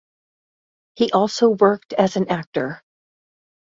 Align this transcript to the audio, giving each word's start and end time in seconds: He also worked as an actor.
He 0.95 1.11
also 1.11 1.49
worked 1.51 1.93
as 1.93 2.15
an 2.15 2.27
actor. 2.29 2.81